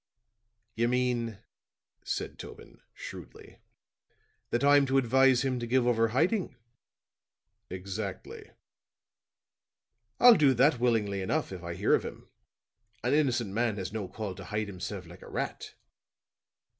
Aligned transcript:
"You 0.73 0.87
mean," 0.87 1.37
said 2.03 2.39
Tobin, 2.39 2.81
shrewdly, 2.95 3.59
"that 4.49 4.63
I'm 4.63 4.87
to 4.87 4.97
advise 4.97 5.43
him 5.43 5.59
to 5.59 5.67
give 5.67 5.85
over 5.85 6.07
hiding?" 6.07 6.55
"Exactly." 7.69 8.49
"I'll 10.19 10.33
do 10.37 10.55
that 10.55 10.79
willingly 10.79 11.21
enough, 11.21 11.51
if 11.51 11.61
I 11.61 11.75
hear 11.75 11.93
of 11.93 12.03
him. 12.03 12.29
An 13.03 13.13
innocent 13.13 13.51
man 13.53 13.75
has 13.77 13.93
no 13.93 14.07
call 14.07 14.33
to 14.33 14.45
hide 14.45 14.65
himself 14.65 15.05
like 15.05 15.21
a 15.21 15.29
rat. 15.29 15.75